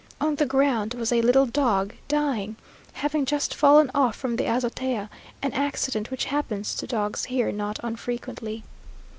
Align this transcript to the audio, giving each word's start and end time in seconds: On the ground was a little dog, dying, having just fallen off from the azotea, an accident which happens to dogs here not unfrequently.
On 0.19 0.33
the 0.33 0.47
ground 0.47 0.95
was 0.95 1.11
a 1.11 1.21
little 1.21 1.45
dog, 1.45 1.93
dying, 2.07 2.55
having 2.93 3.23
just 3.23 3.53
fallen 3.53 3.91
off 3.93 4.15
from 4.15 4.37
the 4.37 4.45
azotea, 4.47 5.11
an 5.43 5.53
accident 5.53 6.09
which 6.09 6.25
happens 6.25 6.73
to 6.73 6.87
dogs 6.87 7.25
here 7.25 7.51
not 7.51 7.79
unfrequently. 7.83 8.63